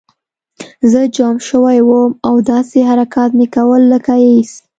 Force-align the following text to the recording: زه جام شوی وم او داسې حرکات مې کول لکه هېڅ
زه 0.91 0.99
جام 1.15 1.35
شوی 1.47 1.77
وم 1.87 2.11
او 2.27 2.35
داسې 2.51 2.77
حرکات 2.89 3.31
مې 3.37 3.47
کول 3.55 3.81
لکه 3.93 4.13
هېڅ 4.25 4.49